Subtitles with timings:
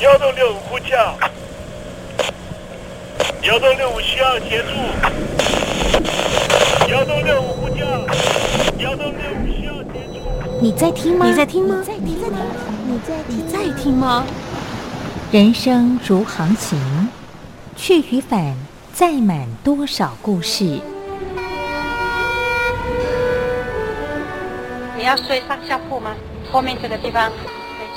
[0.00, 1.18] 幺洞六五呼叫，
[3.42, 4.68] 幺洞六五需要协助，
[6.88, 7.84] 幺洞六五呼叫，
[8.78, 10.20] 幺洞六五需要协助。
[10.60, 11.26] 你在听吗？
[11.26, 11.80] 你在听吗？
[11.80, 12.38] 你在听吗？
[12.86, 14.24] 你在你在听吗？
[15.32, 16.78] 人生如航行，
[17.76, 18.54] 去与返，
[18.92, 20.80] 载满多少故事？
[24.96, 26.14] 你要睡上下铺吗？
[26.52, 27.32] 后面这个地方。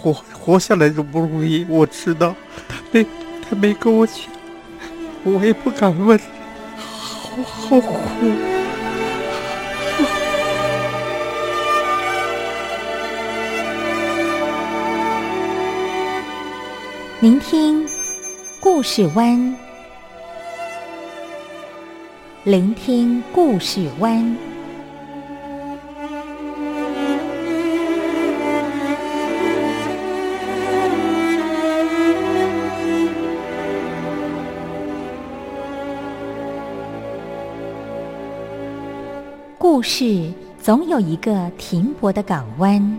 [0.00, 2.34] 活活下来都不容易，我知道。
[2.68, 3.06] 他没
[3.48, 4.16] 他没跟我讲，
[5.24, 6.18] 我也不敢问，
[6.76, 7.96] 好好苦。
[17.20, 17.84] 聆听
[18.60, 19.56] 故事湾，
[22.44, 24.47] 聆听故事湾。
[39.70, 42.98] 故事总有一个停泊的港湾。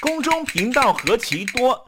[0.00, 1.87] 宫中频道何其多，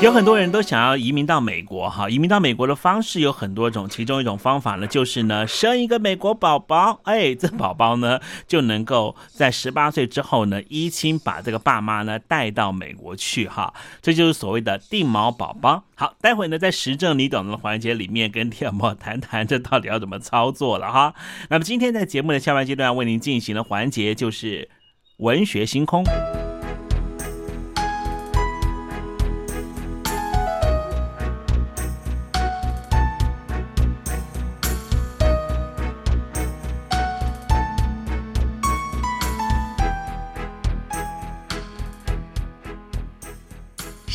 [0.00, 15.82] 有很多人都想要移民到美国，哈，移民到美国的方式有很多种，其中一种方法呢，就是呢生一个美国宝宝，哎，这宝宝呢就能够在十八岁之后呢，依亲把这个爸妈呢带到美国去，哈，这就是所谓的定毛宝宝。
[15.96, 21.12] 好，待会呢在时政你懂的环节里面跟天宝谈谈这到底要怎么操作了哈。
[21.50, 24.70] 那么今天在节目的下半阶段为您进行的环节就是
[25.16, 26.04] 文学星空。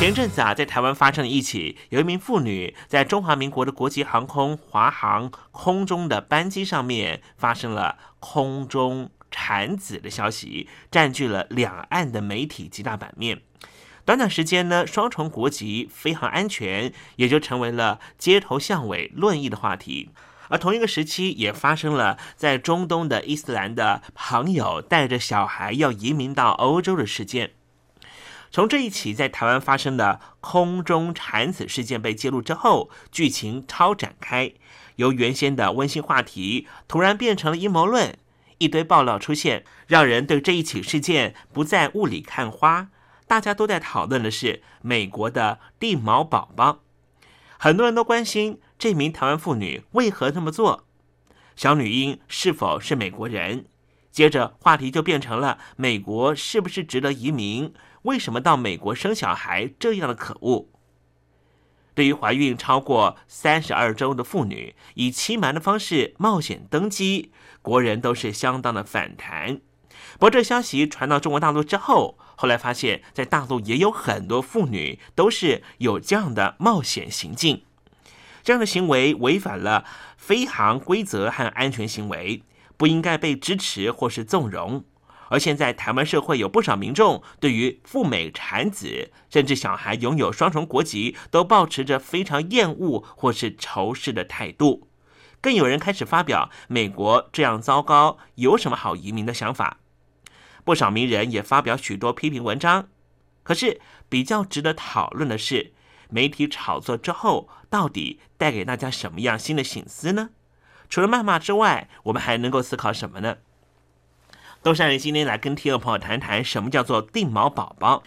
[0.00, 13.42] 前阵子啊，在台湾发生了一起，有一名妇女在中华民国的国际航空华航空中的班机上面发生了空中产子的消息，占据了两岸的媒体极大版面。
[14.06, 20.08] 短短时间呢，双重国籍、飞航安全也就成为了街头巷尾论议的话题。
[20.48, 27.50] 而同一个时期，也发生了在中东的伊斯兰的朋友带着小孩要移民到欧洲的事件。
[28.50, 34.52] 从这一起在台湾发生的空中产子事件被揭露之后，剧情超展开，
[34.96, 38.18] 由原先的温馨话题突然变成了阴谋论，
[38.58, 42.88] 一堆爆料出现，让人对这一起事件不再雾里看花。
[43.28, 46.80] 大家都在讨论的是美国的地毛宝宝，
[47.56, 50.84] 很多人都关心这名台湾妇女为何这么做，
[51.54, 53.66] 小女婴是否是美国人？
[54.10, 57.72] 接着话题就变成了美国是不是值得移民？
[58.02, 60.68] 为什么到美国生小孩这样的可恶？
[61.94, 69.60] 对于怀孕超过三十二周的妇女以欺瞒的方式冒险登机，国人都是相当的反弹。
[70.14, 77.64] 不过这消息传到中国大陆之后，后来发现，在大陆也有很多妇女都是有这样的冒险行径，
[78.42, 79.84] 这样的行为违反了
[80.16, 82.44] 飞航规则和安全行为，
[82.78, 84.84] 不应该被支持或是纵容。
[85.30, 94.88] 而现在，台湾社会有不少民众对于赴美产子，甚至小孩拥有双重国籍，都保持着非常厌恶或是仇视的态度。
[95.40, 99.78] 更有人开始发表“美国这样糟糕，有什么好移民”的想法。
[100.64, 102.88] 不少名人也发表许多批评文章。
[103.44, 105.72] 可是，比较值得讨论的是，
[106.08, 110.30] 媒体炒作之后，到底带给大家什么样新的醒思呢？
[110.88, 113.38] 除了谩骂之外，我们还能够思考什么呢？
[114.62, 118.02] 都善人今天来跟听众朋友谈谈，什么叫做定锚宝宝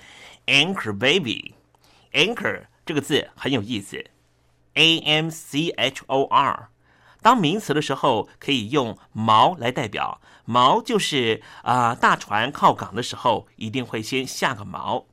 [0.45, 1.55] （anchor baby）。
[2.11, 4.05] anchor 这个字很有意思
[4.75, 6.69] ，a m c h o r。
[7.23, 15.05] 当名词的时候，可以用锚来代表，锚就是啊，大船靠港的时候一定会先下个锚。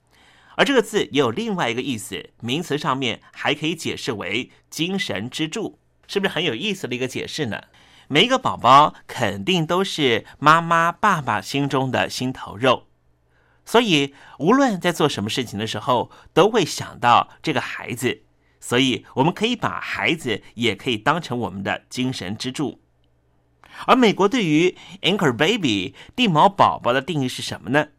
[0.56, 7.62] 而这个字也有另外一个意思，名词上面还可以解释为精神支柱，是不是很有意思的一个解释呢？
[8.12, 12.88] 每一个宝宝肯定都是妈妈、爸爸心中的心头肉，
[13.64, 18.22] 所以无论在做什么事情的时候，都会想到这个孩子。
[18.58, 22.80] 所以我们可以把孩子也可以当成我们的精神支柱。
[23.86, 27.90] 而美国对于 anchor baby 地毛宝宝的定义是什么呢？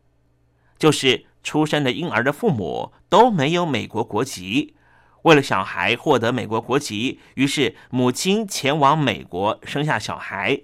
[0.77, 4.75] 就是出生的婴儿的父母都没有美国国籍。
[5.23, 10.61] 为了小孩获得美国国籍，于是母亲前往美国生下小孩。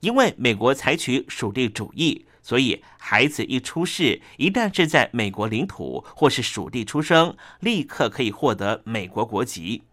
[0.00, 9.84] 因为美国采取属地主义，所以孩子一出世，一旦是在美国领土或是属地出生，立刻可以获得美国国籍。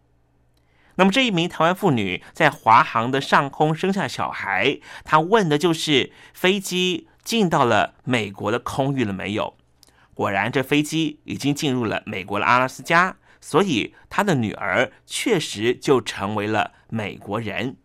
[0.95, 9.55] 那么这一名台湾妇女在华航的上空生下小孩，她问的就是飞机进到了美国的空域了没有？
[10.13, 13.15] 果然，这飞机已经进入了美国的阿拉斯加。
[13.41, 17.77] 所以，他的女儿确实就成为了美国人。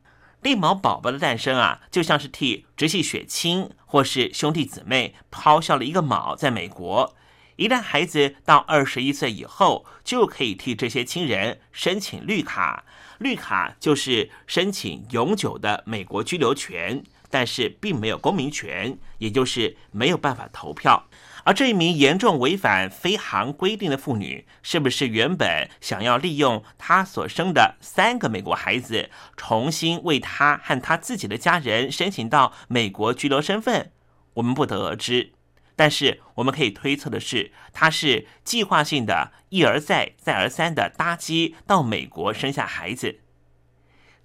[0.43, 6.37] 绿毛宝宝的诞生啊，就像是替直系血亲或是兄弟姊妹抛下了一个锚。
[6.37, 7.17] 在美国，
[7.57, 12.85] 一旦孩子到二十一岁以后，就可以替这些亲人申请绿卡。
[13.19, 21.09] 绿卡就是申请永久的美国居留权，但是并没有公民权，也就是没有办法投票。
[21.45, 33.93] 而这一名严重违反飞航规定的妇女，是不是原本想要利用她所生的三个美国孩子，重新为她和她自己的家人申请到美国居留身份？
[34.35, 35.33] 我们不得而知。
[35.77, 43.21] 但是我们可以推测的是，她是计划性的一而再、再而三的搭机到美国生下孩子。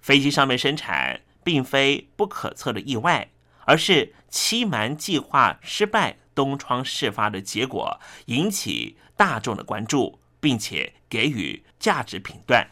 [0.00, 3.30] 飞机上面生产，并非不可测的意外，
[3.66, 6.19] 而是欺瞒计划失败。
[6.34, 12.68] 东窗事发的结果引起大众的关注，并且给予价值评断。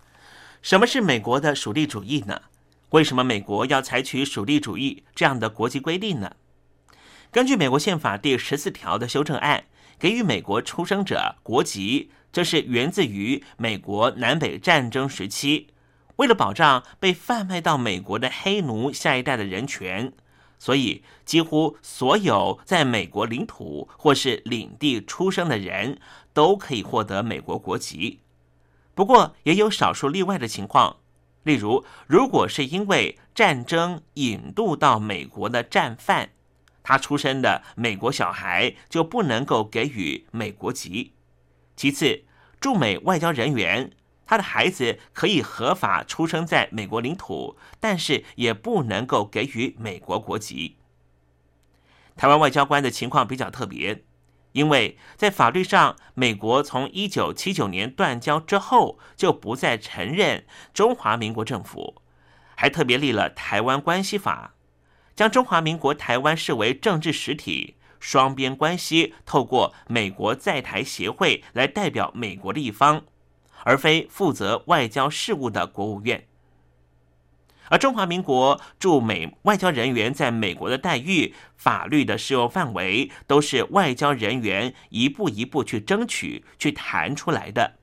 [0.62, 2.42] 什么是美国的属地主义呢？
[2.90, 6.32] 为什么美国要采取属地主义这样的国际规定呢？
[7.30, 9.64] 根据美国宪法第十四条的修正案，
[9.98, 15.68] 给予美国出生者国籍，这是源自于美国南北战争时期，
[16.16, 20.14] 为了保障被贩卖到美国的黑奴下一代的人权。
[20.58, 26.00] 所以，几乎所有在美国领土或是领地出生的人
[26.32, 28.20] 都可以获得美国国籍。
[28.94, 30.96] 不过，也有少数例外的情况，
[31.44, 36.30] 例如，如果是因为战争引渡到美国的战犯，
[36.82, 41.12] 他出生的美国小孩就不能够给予美国籍。
[41.76, 42.24] 其次，
[42.60, 43.92] 驻美外交人员。
[44.28, 50.76] 他的孩子可以合法出生在美国领土，但是也不能够给予美国国籍。
[52.14, 54.04] 台湾外交官的情况比较特别，
[54.52, 60.44] 因为在法律上，美国从一九七九年断交之后就不再承认
[60.74, 62.02] 中华民国政府，
[62.54, 64.54] 还特别立了《台湾关系法》，
[65.16, 73.04] 将中华民国台湾视为政治实体，双边关系透过美国在台协会来代表美国的一方，
[73.64, 76.24] 而非负责外交事务的国务院。
[77.70, 87.74] 而中华民国驻美外交人员在美国的待遇、法律的适用范围，都是外交人员一步一步去争取、去谈出来的。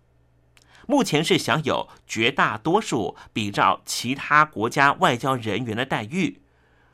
[0.88, 6.42] 目前是享有绝大多数比照其他国家外交人员的待遇。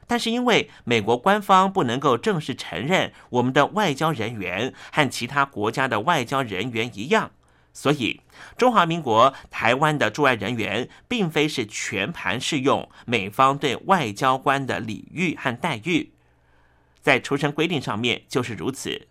[0.07, 7.31] 但是因为美国官方不能够正式承认我们的外交人员和其他国家的外交人员一样，
[7.73, 8.21] 所以
[8.57, 16.11] 中华民国台湾的驻外人员并非是全盘适用美方对外交官的礼遇和待遇，
[17.01, 19.07] 在出生规定上面就是如此。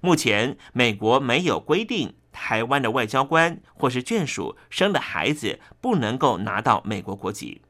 [0.00, 7.60] 目前美国没有规定台湾的外交官或是眷属生的孩子不能够拿到美国国籍。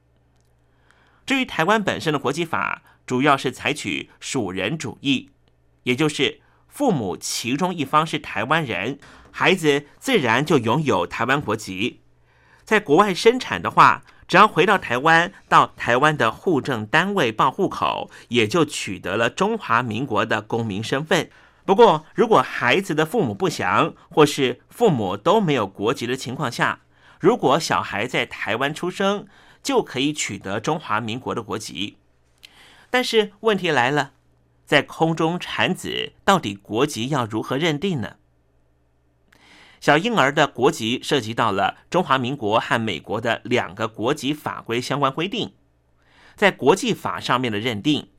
[1.26, 5.30] 至于台湾本身的国籍法，主要是采取属人主义，
[5.82, 8.98] 也就是父母其中一方是台湾人，
[9.32, 12.00] 孩子自然就拥有台湾国籍。
[12.64, 21.28] 在国外生产的话，只要回到台湾，到台湾的户政单位报户口，也就取得了中华民国的公民身份。
[21.64, 26.80] 不过，如果孩子的父母不详，或是父母都没有国籍的情况下，
[27.18, 29.26] 如果小孩在台湾出生，
[29.62, 31.98] 就可以取得中华民国的国籍，
[32.88, 34.12] 但是问题来了，
[34.64, 38.16] 在空中产子到底国籍要如何认定呢？
[39.80, 45.54] 小婴儿的国籍涉及到了中华民国和美国的两个国籍法规相关规定，
[46.36, 48.10] 在国际法上面的认定，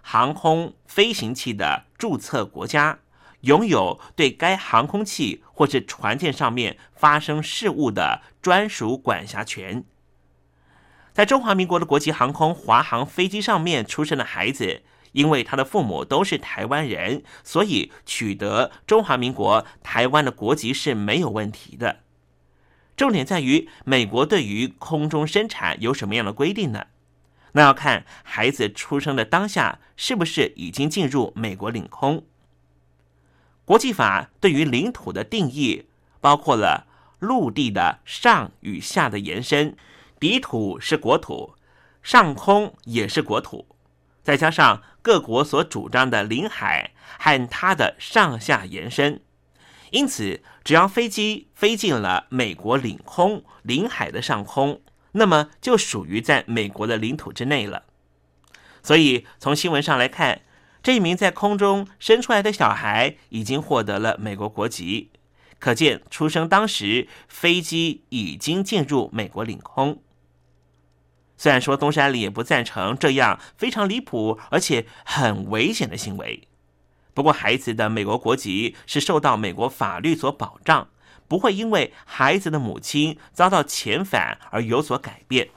[0.00, 3.00] 航空飞行器的注册国家
[3.42, 9.84] 拥有对该航空器或是船舰上面发生事故的专属管辖权。
[11.12, 14.80] 在中华民国的国际航空华航飞机上面出生的孩子，
[15.12, 22.00] 因为他的父母都是台湾人，所以取得中华民国台湾的国籍是没有问题的。
[22.96, 26.86] 重点在于美国对于空中生产有什么样的规定呢？
[27.52, 32.24] 那要看孩子出生的当下是不是已经进入美国领空。
[33.64, 35.86] 国际法对于领土的定义，
[36.20, 36.86] 包括了
[37.18, 39.76] 陆地的上与下的延伸。
[40.18, 41.54] 底土是国土，
[42.02, 43.66] 上空也是国土，
[44.22, 49.20] 再加上各国所主张的领海和它的上下延伸，
[49.90, 54.80] 因此只要飞机飞进了美国领空领海的上空，
[55.12, 57.84] 那么就属于在美国的领土之内了。
[58.82, 60.42] 所以从新闻上来看，
[60.82, 65.10] 这一名在空中生出来的小孩已经获得了美国国籍，
[65.58, 70.02] 可见出生当时飞机已经进入美国领空。
[71.36, 76.46] 虽然说东山里也不赞成这样非常离谱而且很危险的行为，
[77.14, 80.88] 不过孩子的美国国籍是受到美国法律所保障，
[81.26, 85.48] 不会因为孩子的母亲遭到遣返而有所改变。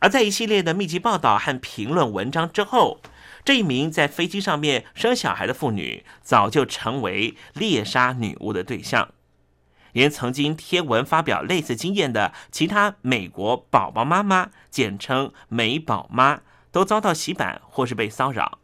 [0.00, 3.00] 而在一系列的密集报道和评论文章之后，
[3.42, 9.08] 这一名在飞机上面生小孩的妇女早就成为猎杀女巫的对象。
[9.96, 18.58] 连曾经贴文发表类似经验的其他美国宝宝妈妈，简称美宝妈，都遭到洗版或是被骚扰。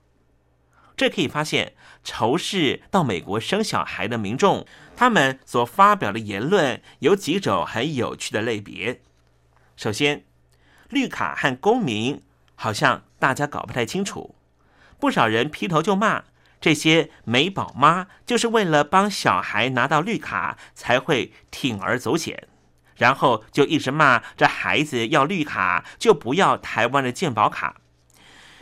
[0.94, 1.72] 这可以发现，
[2.04, 9.00] 仇视到美国生小孩的民众，他们所发表的言论有几种很有趣的类别。
[9.74, 10.24] 首先，
[10.90, 12.20] 绿卡和公民
[12.54, 14.34] 好像大家搞不太清楚，
[15.00, 16.24] 不少人劈头就骂。
[16.62, 22.46] 这些美宝妈就是为了帮小孩拿到绿卡，才会铤而走险，
[22.96, 27.78] 然后就一直骂这孩子要绿卡就不要台湾的健保卡。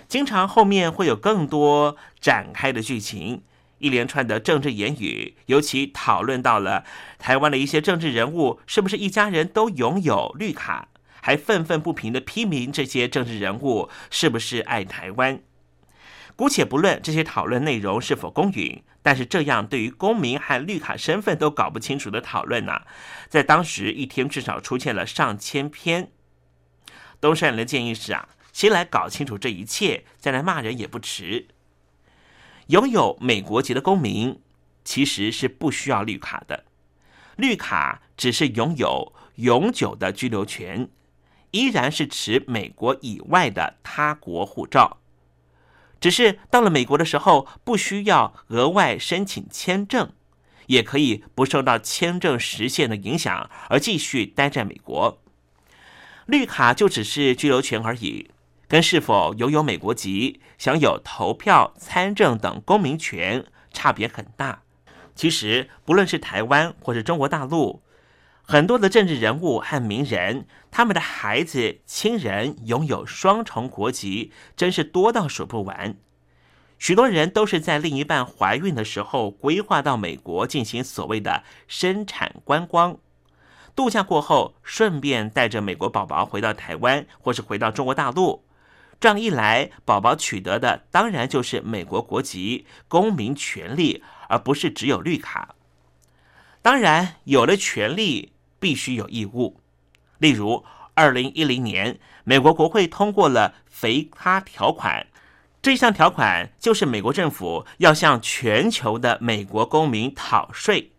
[0.08, 3.42] 经常后面会有更多展开的剧情，
[3.78, 6.84] 一连串的政治言语，尤其讨论到了
[7.18, 10.88] 台湾的一些政治人物是不是一家人都拥有绿卡，
[11.20, 15.42] 还愤愤不平的批评这些政治人物是不是爱台湾。
[16.40, 22.80] 姑且不论这些讨论内容是否公允，但是这样对于公民和绿卡身份都搞不清楚的讨论呢，
[23.28, 26.10] 在当时一天至少出现了上千篇。
[27.20, 31.48] 东山人的建议是啊，先来搞清楚这一切，再来骂人也不迟。
[32.68, 34.40] 拥有美国籍的公民
[34.82, 36.64] 其实是不需要绿卡的，
[37.36, 40.88] 绿卡只是拥有永久的居留权，
[41.50, 44.99] 依然是持美国以外的他国护照。
[46.00, 50.12] 只是到了美国的时候，不需要额外申请签证，
[50.66, 55.20] 也可以不受到签证时限的影响而继续待在美国。
[56.26, 58.30] 绿卡就只是居留权而已，
[58.66, 64.62] 跟是否拥有美国籍、享有投票、参政等公民权差别很大。
[65.14, 67.82] 其实，不论是台湾或是中国大陆，
[68.50, 75.96] 很多的政治人物和名人，他们的孩子、亲人拥有双重国籍，真是多到数不完。
[76.76, 82.98] 许多人都是在另一半怀孕的时候规划到美国进行所谓的生产观光，
[83.76, 88.44] 度假过后，顺便带着美国宝宝回到台湾或是回到中国大陆。
[88.98, 95.54] 这样一来，宝宝取得的当然就是美国国籍、公民权利，而不是只有绿卡。
[96.62, 99.60] 当然，有了权利，必须有义务。
[100.18, 105.08] 例如，二零一零年，美国国会通过了“肥咖条款”。
[105.62, 110.92] 这项条款就是美国政府要向全球的美国公民讨税，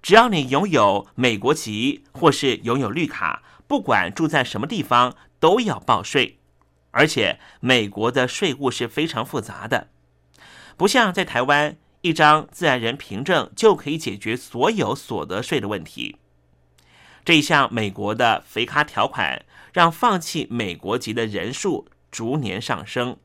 [0.00, 6.38] 只要你拥有美国籍或是拥有绿卡，不管住在什么地方都要报税。
[6.92, 9.88] 而且美国的税务是非常复杂的，
[10.76, 16.16] 不像在台湾，一张自然人凭证就可以解决所有所得税的问题。
[17.30, 23.18] 这一项美国的肥咖条款，让放弃美国籍的人数逐年上升。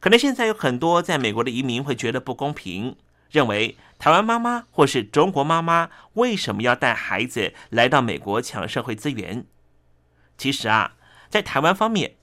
[0.00, 2.96] 可能现在有很多在美国的移民会觉得不公平，
[3.30, 9.46] 认为台湾妈妈或是中国妈妈为什么要带孩子来到美国抢社会资源？
[10.36, 10.96] 其实啊，
[11.28, 12.16] 在台湾方面，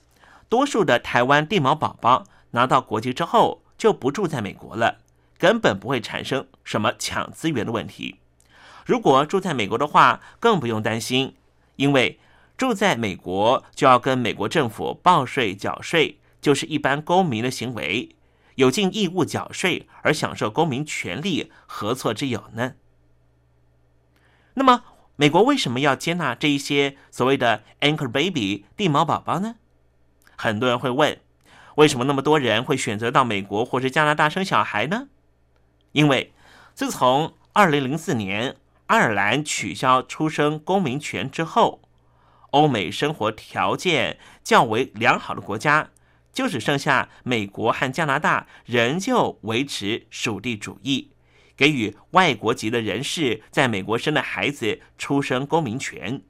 [0.50, 4.98] 多数的台湾地毛宝宝拿到国籍之后就不住在美国了，
[5.38, 8.20] 根本不会产生什么抢资源的问题。
[8.86, 11.34] 如果住在美国的话，更不用担心，
[11.74, 12.18] 因为
[12.56, 16.18] 住在美国就要跟美国政府报税缴税。
[16.38, 18.14] 就是一般公民的行为，
[18.54, 22.74] 有尽义务缴税而享受公民权利，何错之有呢？
[24.54, 24.84] 那么，
[25.16, 29.56] 美国为什么要接纳这一些所谓的 “anchor baby” 地毛宝宝呢？
[30.36, 31.18] 很多人会问，
[31.74, 35.08] 为什么那么多人会选择到美国或是加拿大生小孩呢？
[35.90, 36.32] 因为
[36.74, 38.54] 自从二零零四年
[38.86, 41.82] 爱尔兰取消出生公民权之后，
[42.50, 45.90] 欧美生活条件较为良好的国家。
[46.32, 51.10] 就只剩下美国和加拿大仍旧维持属地主义，
[51.56, 56.20] 给予外国籍的人士在美国生的孩子出生公民权。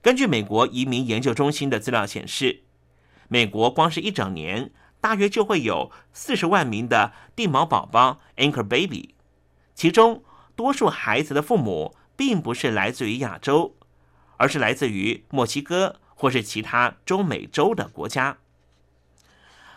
[0.00, 2.62] 根据美国移民研究中心的资料显示，
[3.28, 9.14] 美国光是一整年，大约就会有四十万名的地毛宝宝 （anchor baby），
[9.74, 10.24] 其中
[10.60, 13.76] 多数孩子的父母并不是来自于亚洲，
[14.36, 18.36] 而是来自于墨西哥或是其他中美洲的国家。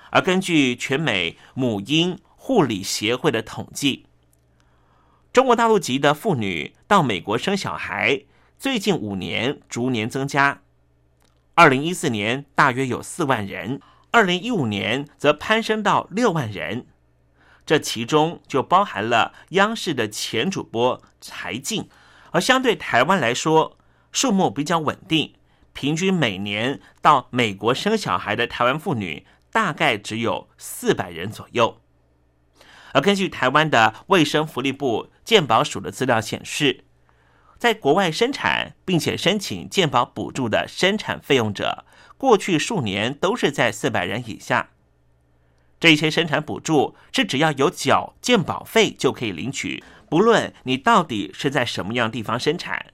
[0.10, 4.08] 而根据全美母婴护理协会的统计，
[5.32, 8.24] 中国大陆籍的妇女到美国生小孩，
[8.60, 10.63] 最近五年逐年增加。
[11.54, 13.80] 二零一四年大约有四万人，
[14.12, 16.88] 二零一五年则攀升到六万人。
[17.65, 21.89] 这其中就包含了央视的前主播柴静，
[22.32, 23.78] 而相对台湾来说，
[24.12, 25.36] 数目比较稳定，
[25.73, 29.26] 平均每年到美国生小孩的台湾妇女。
[29.54, 31.80] 大概只有四百人左右，
[32.93, 36.86] 而根据台湾的卫生福利部健保署的资料显示，
[37.60, 41.86] 在国外生产并且申请健保补助的生产费用者，
[42.17, 44.69] 过去数年都是在四百人以下。
[45.84, 52.86] 这些生产补助是只要有缴健保费就可以领取，不论你到底是在什么样地方生产。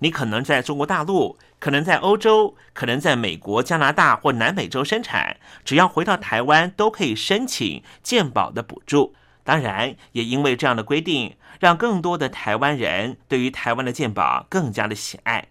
[0.00, 9.14] 你可能在中国大陆，可能在欧洲，可能在美国、加拿大或南美洲生产，只要回到台湾都可以申请健保的补助。
[9.42, 15.48] 当然，也因为这样的规定，让更多的台湾人对于台湾的健保更加的喜爱，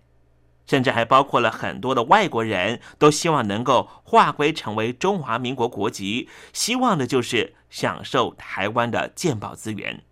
[0.66, 10.04] 甚至还包括了很多的外国人都希望能够划归成为中华民国国籍，希望的就是享受台湾的健保资源。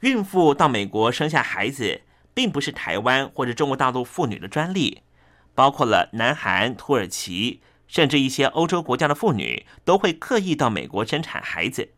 [0.00, 2.02] 孕妇到美国生下孩子。
[2.32, 5.02] 并不是台湾或者中国大陆妇女的专利，
[5.54, 11.90] 包括了南韩、土耳其，甚至一些欧洲国家的妇女都会刻意到美国生产孩子。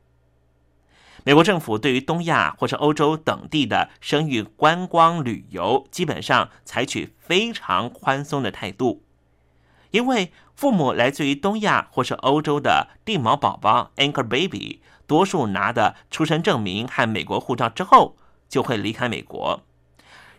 [1.24, 9.04] 美国政府对于东亚或者欧洲等地的生育观光旅游，基本上采取非常宽松的态度，
[9.92, 18.16] 因为父母来自于东亚或是欧洲的地毛宝宝 （anchor baby），多数拿的出生证明和美国护照之后，
[18.48, 19.62] 就会离开美国。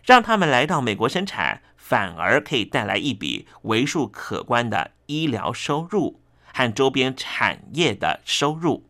[0.04, 6.20] 让他们来到美国生产，反而可以带来一笔为数可观的医疗收入
[6.52, 8.84] 和周边产业的收入。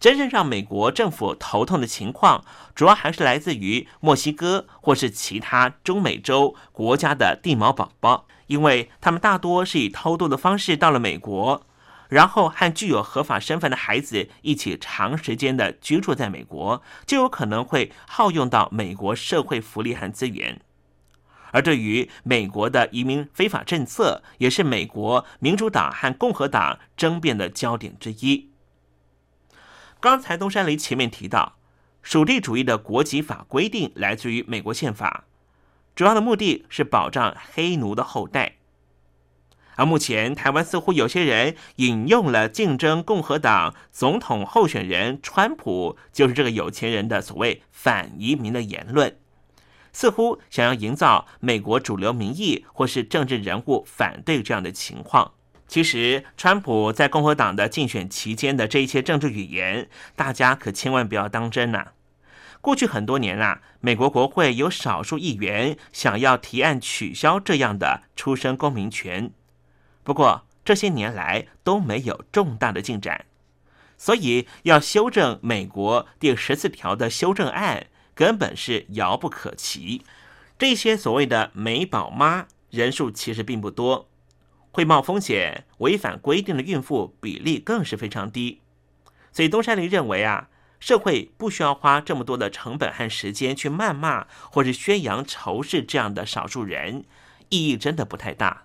[0.00, 2.42] 真正让美国政府头痛的情况，
[2.74, 11.66] 主要还是来自于墨西哥或是其他中美洲国家的地毛宝宝，因为他们大多是以偷渡的方式到了美国，
[12.08, 20.62] 然后和具有合法身份的孩子一起长时间的居住在美国，就有可能会耗用到美国社会福利和资源。
[21.52, 28.49] 而对于美国的移民非法政策，也是美国民主党和共和党争辩的焦点之一。
[30.00, 31.56] 刚才东山林前面提到，
[32.02, 35.24] 属地主义的国籍法规定来自于美国宪法。
[35.94, 38.56] 主要的目的是保障黑奴的后代，
[39.74, 49.18] 而目前台湾似乎有些人引用了竞争共和党总统候选人川普就是这个有钱人的所谓反移民的言论，
[49.92, 55.34] 似乎想要营造美国主流民意或是政治人物反对这样的情况。
[55.70, 61.92] 其实，川普在共和党的竞选期间的这一些政治语言，大家可千万不要当真呐。
[62.60, 69.30] 过去很多年啊，美国国会有少数议员想要提案取消这样的出生公民权，
[70.02, 73.26] 不过这些年来都没有重大的进展，
[73.96, 80.02] 所以要修正美国第十四条的修正案根本是遥不可及。
[80.58, 84.09] 这些所谓的美宝妈人数其实并不多，
[84.70, 88.60] 会冒风险违反规定的孕妇比例更是非常低，
[89.32, 90.48] 所以东山林认为啊。
[90.80, 97.04] 社会不需要花这么多的成本和时间去谩骂或者宣扬仇视这样的少数人，
[97.50, 98.62] 意义真的不太大。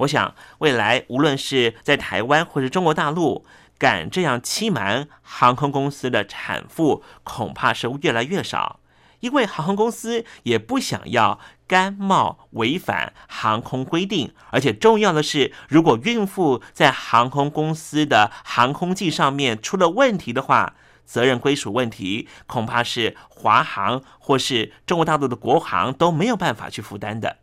[0.00, 3.46] 我想未来无论是在台湾或者中国大陆，
[3.78, 8.80] 敢这样欺瞒航空公司的产妇，恐怕是越来越少，
[9.20, 11.40] 因为航空公司也不想要
[11.70, 14.34] 甘冒违反航空规定。
[14.50, 27.36] 而且重要的是，如果孕妇在航空公司的航空器上面出了问题的话，责任归属问题，恐怕是华航或是中国大陆的国航都没有办法去负担的。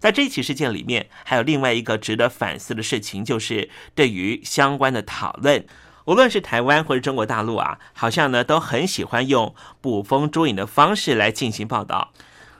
[0.00, 5.64] 在这起事件里面，还有另外一个值得反思的事情，就是对于相关的讨论，
[6.04, 12.12] 无论是台湾或者中国大陆啊，好像呢都很喜欢用捕风捉影的方式来进行报道。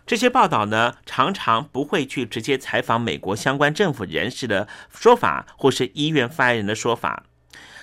[0.06, 7.24] 这些报道呢，常常不会去直接采访美国相关政府人士的说法，或是医院发言人的说法。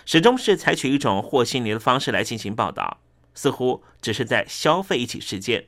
[0.05, 2.99] 始终是采取一种和稀泥的方式来进行报道，
[3.35, 5.65] 似乎只是在消费一起事件。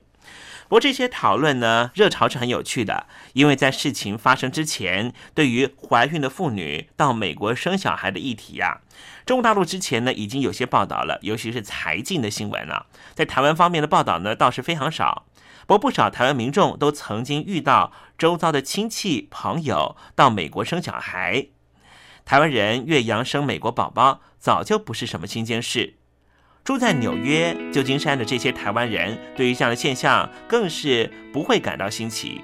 [0.64, 8.80] 不过这些讨论呢，热潮是很有趣的，因为在事情发生之前，对于怀孕的妇女到美国生小孩的议题呀，
[9.26, 15.26] 中国大陆之前呢已经有些报道了，尤其是财经的新闻啊，在台湾方面的报道呢倒是非常少。
[15.68, 21.48] 不过不少台湾民众都曾经遇到周遭的亲戚朋友到美国生小孩。
[22.24, 25.96] 台湾人越洋生美国宝宝早就不是什么新鲜事，
[26.64, 32.42] 住在纽约、旧金山的这些台湾人对于这样的现象更是不会感到新奇。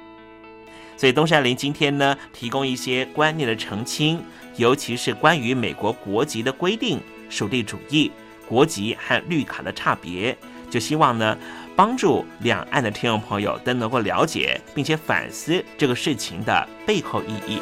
[0.98, 4.24] 所以东山林今天呢，提供一些观念的澄清，
[4.56, 8.12] 尤其是关于美国国籍的规定、属地主义、
[8.48, 10.38] 国籍和绿卡的差别，
[10.70, 11.36] 就希望呢，
[11.76, 17.62] 帮助两岸的听众朋友都能够了解并且反思这个事情的背后意义。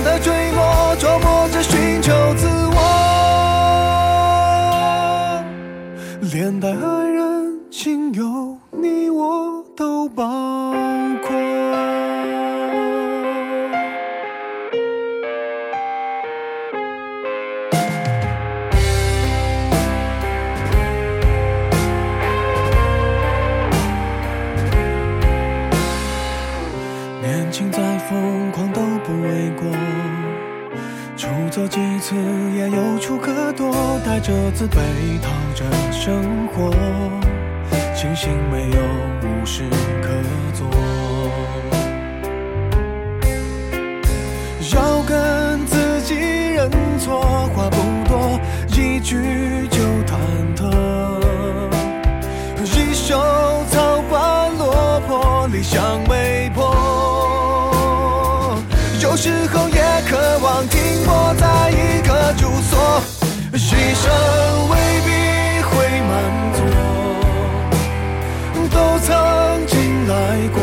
[0.00, 2.76] 的坠落，琢磨着寻求自我。
[6.32, 6.68] 连带
[32.08, 32.14] 此
[32.54, 34.78] 也有处可躲，带着自卑
[35.20, 36.70] 讨着生活，
[37.96, 38.78] 庆幸没有
[39.22, 39.64] 无事
[40.00, 40.08] 可
[40.54, 40.70] 做。
[44.72, 47.22] 要跟自己认错，
[47.56, 47.76] 话不
[48.08, 48.38] 多，
[48.68, 50.14] 一句就忐
[50.54, 50.70] 忑。
[52.62, 53.16] 一手
[53.68, 57.15] 草花落魄，理想没破。
[59.16, 63.00] 有时候也渴望停泊在一个住所，
[63.50, 63.56] 一
[63.94, 64.12] 生
[64.68, 64.76] 未
[65.06, 65.08] 必
[65.62, 66.12] 会满
[66.52, 66.60] 座，
[68.68, 70.12] 都曾经来
[70.52, 70.60] 过。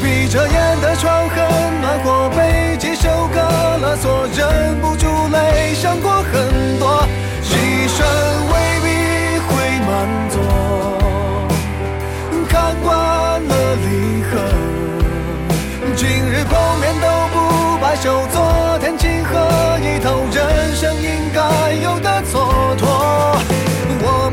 [0.00, 1.34] 闭着眼的窗很
[1.80, 3.40] 暖和，被几首歌
[3.82, 7.04] 勒索，忍不住泪想过很多，
[7.42, 8.06] 一生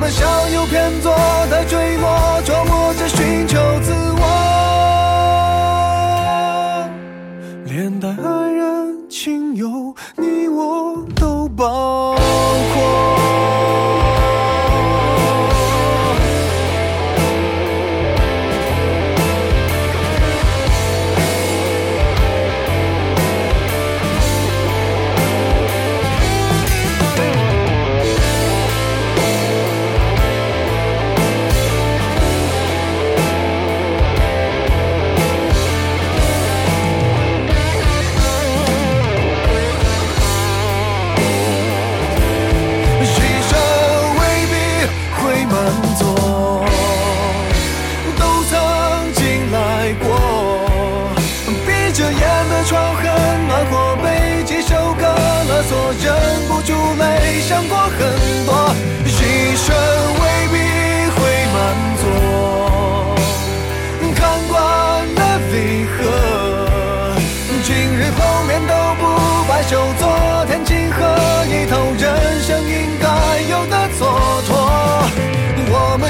[0.02, 1.16] 我们像有偏左
[1.52, 2.81] 的坠落，琢磨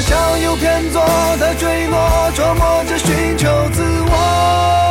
[0.02, 1.00] 欢笑又偏左
[1.38, 4.91] 的坠落，琢磨着寻求自我，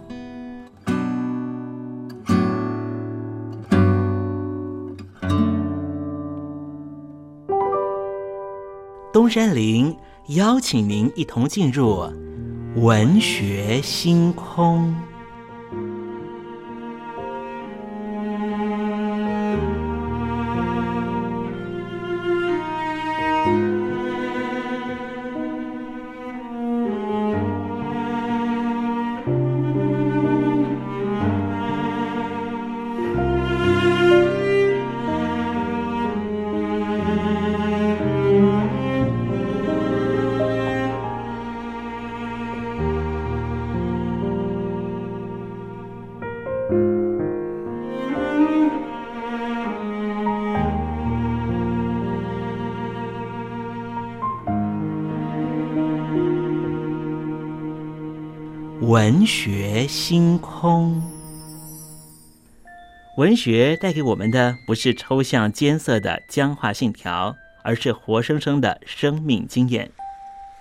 [9.31, 9.95] 山林
[10.27, 12.03] 邀请您一同进入
[12.75, 14.93] 文学星空。
[59.21, 60.99] 文学星空。
[63.17, 69.91] 文学带给我们的不是抽象艰涩的僵化信条，而是活生生的生命经验。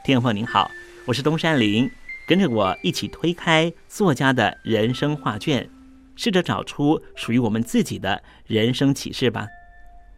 [0.05, 0.71] 听众朋友您好，
[1.07, 1.91] 我是东山林，
[2.29, 5.67] 跟着我一起推开作家的人生画卷，
[6.15, 9.49] 试着找出属于我们自己的人生启示吧。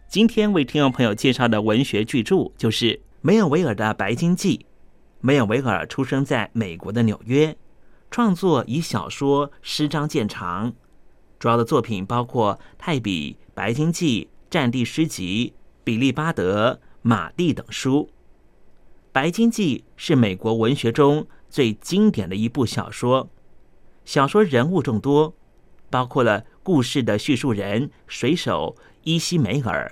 [0.09, 4.59] 今天为听众朋友介绍的文学巨著就是梅尔维尔的《白鲸记》。
[5.20, 7.57] 梅尔维尔出生在美国的纽约，
[8.12, 10.74] 创作以小说、诗章见长。
[11.38, 18.10] 主要的作品包括《泰比》《白鲸记》《战地诗集》《比利巴德》《马蒂》等书。
[19.12, 23.30] 《白鲸记》是美国文学中最经典的一部小说。
[24.04, 25.34] 小说人物众多，
[25.88, 29.90] 包括了故事的叙述人水手伊西梅尔、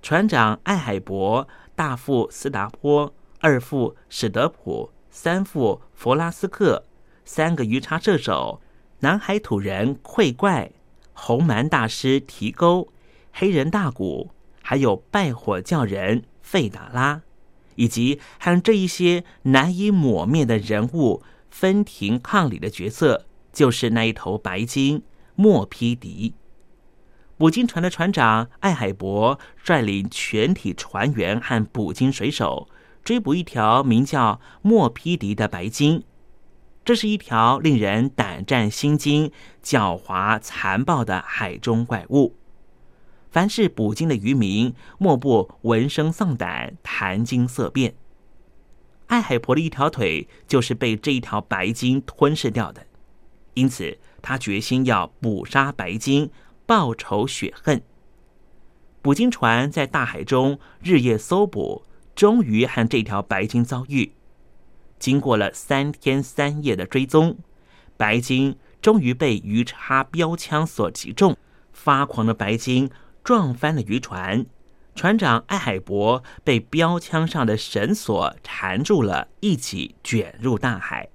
[0.00, 3.12] 船长艾海伯、大副斯达坡。
[3.40, 6.85] 二副史德普，三副弗拉斯克，
[7.26, 8.62] 三个鱼叉射手，
[9.00, 10.70] 南海土人溃怪，
[11.12, 12.92] 红蛮大师提钩，
[13.32, 14.30] 黑人大古，
[14.62, 17.22] 还有拜火教人费达拉，
[17.74, 25.02] 以及和这一些难以抹灭的人物分庭抗礼的角色，就是那一头白鲸
[25.34, 26.34] 莫皮迪。
[27.36, 32.68] 捕鲸船的船长艾海伯率领全体船员和捕鲸水手。
[33.04, 36.02] 追捕一条名叫莫皮迪的白鲸，
[36.86, 42.36] 这是一条令人胆战心惊、狡猾残暴的海中怪物。
[43.28, 47.96] 凡是捕鲸的渔民，莫不闻声丧胆、谈惊色变。
[49.08, 52.86] 艾海婆的一条腿就是被这一条白鲸吞噬掉的，
[53.54, 56.30] 因此他决心要捕杀白鲸，
[56.66, 57.82] 报仇雪恨。
[59.02, 61.82] 捕鲸船在大海中日夜搜捕。
[62.14, 64.12] 终于和这条白鲸遭遇，
[64.98, 67.36] 经过了三天三夜的追踪，
[67.96, 71.36] 白鲸终于被鱼叉标枪所击中。
[71.72, 72.90] 发狂的白鲸
[73.22, 74.46] 撞翻了渔船，
[74.94, 81.08] 船长艾海伯被标枪上的绳索缠住了，一起卷入大海。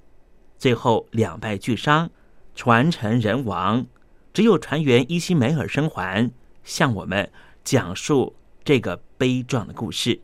[0.57, 2.11] 最后两败俱伤，
[2.53, 3.87] 船沉人亡，
[4.31, 6.31] 只有船员伊西梅尔生还，
[6.63, 7.31] 向我们
[7.63, 10.21] 讲述这个悲壮的故事。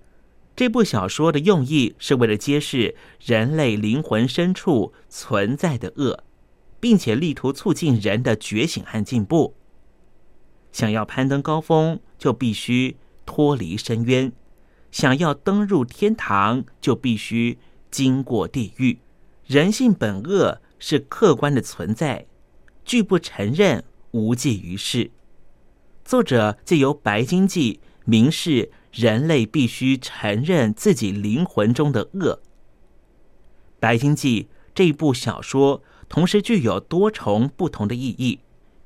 [0.57, 6.23] 这部小说的用意是为了揭示人类灵魂深处存在的恶，
[6.79, 9.55] 并且力图促进人的觉醒和进步。
[10.71, 14.31] 想要攀登高峰，就必须脱离深渊；
[14.91, 17.59] 想要登入天堂，就必须
[17.91, 18.97] 经过地狱。
[19.45, 22.25] 人性本恶是客观的存在，
[22.83, 25.11] 拒不承认无济于事。
[26.03, 28.71] 作者借由《白鲸记》明示。
[28.97, 32.41] 人类必须承认自己灵魂中的恶。
[33.79, 38.39] 《白鲸记》这部小说同时具有多重不同的意义。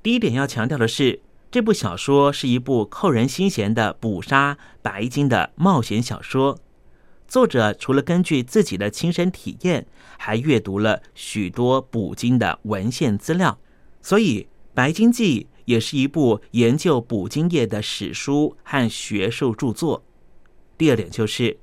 [0.03, 6.59] 第一点要强调的是，这部小说是一部扣人心弦的捕杀白鲸的冒险小说。
[7.25, 9.87] 作者除了根据自己的亲身体验，
[10.17, 13.57] 还阅读了许多捕鲸的文献资料，
[14.01, 14.43] 所以
[14.73, 15.47] 《白鲸记》。
[15.71, 20.03] 也是一部研究捕鲸业的史书和学术著作。
[20.77, 21.57] 第二点就是，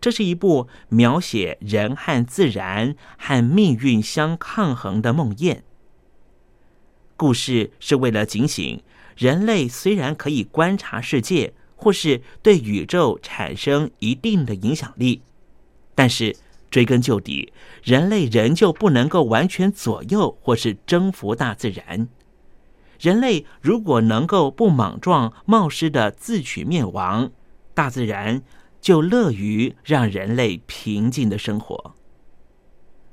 [0.00, 5.62] 这是一部描写人和自然和命运相抗衡的梦魇。
[7.16, 8.82] 故事是为了警醒
[9.16, 15.22] 人类，虽然可以观察世界，或是对宇宙产生一定的影响力，
[15.94, 16.36] 但是
[16.70, 17.52] 追根究底，
[17.82, 22.08] 人类仍旧不能够完全左右或是征服大自然。
[23.04, 27.30] 人类如果能够不莽撞冒失的自取灭亡，
[27.74, 28.42] 大自然
[28.80, 31.94] 就乐于让人类平静的生活。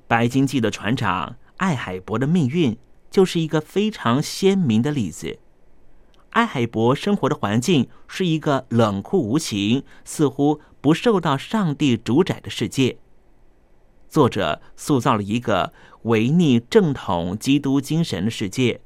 [0.08, 2.78] 白鲸记的船长艾海伯的命运
[3.10, 5.40] 就是一个非常鲜明的例子。
[6.30, 12.98] 艾海伯生活的环境是一个冷酷无情、似乎不受到上帝主宰的世界。
[14.08, 15.74] 作者塑造了一个
[16.04, 18.80] 违逆正统基督精神的世界。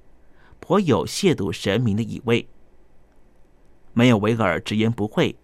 [0.66, 2.48] 颇有亵渎神明的意味。
[3.94, 5.38] 没有维尔直言不讳，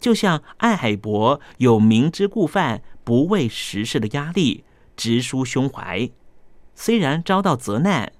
[0.00, 4.64] 就像艾海伯有明知故犯、不畏时事的压力，
[4.96, 6.10] 直抒胸怀。
[6.74, 8.12] 虽然遭到责难，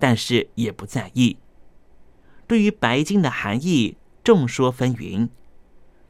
[0.00, 1.36] 但是也不在意。
[2.48, 5.28] 对于白金的含义，众说纷纭。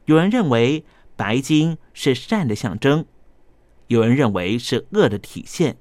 [0.05, 0.83] 有人认为
[1.15, 3.05] 白金是善的象征，
[3.85, 5.77] 有人认为是恶的体现，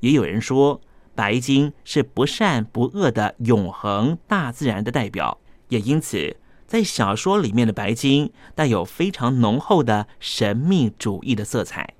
[0.00, 0.82] 也有人说。
[1.14, 5.38] 白金是不善不恶的永恒大自然的代表，
[5.68, 6.36] 也因此，
[6.66, 11.94] 在小说里面的白金带有非常浓厚的神秘主义的色彩。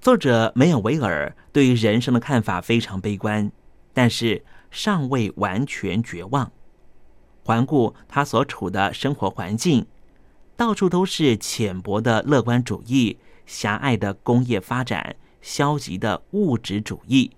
[0.00, 3.52] 作者梅尔维尔对于人生的看法非常悲观，
[3.92, 6.50] 但是尚未完全绝望。
[7.44, 9.86] 环顾他所处的生活环境，
[10.56, 17.30] 到处都是浅薄的乐观主义、狭隘的工业发展、消极的物质主义。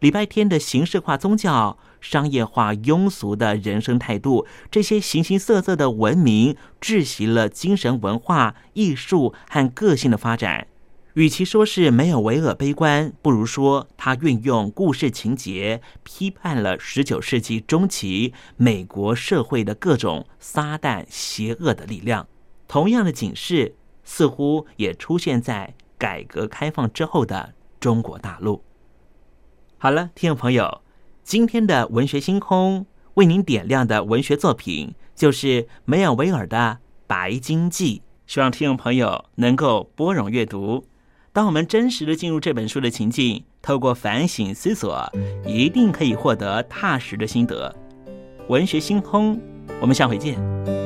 [0.00, 10.66] 礼拜天的形式化宗教、商业化庸俗的人生态度，这些形形色色的文明，窒息了精神文化、艺术和个性的发展。
[11.14, 22.28] 与其说是没有维尔悲观，不如说他运用故事情节，批判了十九世纪中期美国社会的各种撒旦邪恶的力量。
[22.68, 23.74] 同样的警示，
[24.04, 28.65] 似乎也出现在改革开放之后的中国大陆。
[29.78, 30.80] 好了，听众朋友，
[31.22, 40.86] 今天的文学星空为您点亮的文学作品就是梅尔维尔的《白鲸记》，希望听众朋友能够拨冗阅读。
[41.34, 45.12] 当我们真实的进入这本书的情境，透过反省思索，
[45.44, 47.76] 一定可以获得踏实的心得。
[48.48, 49.38] 文学星空，
[49.82, 50.85] 我们下回见。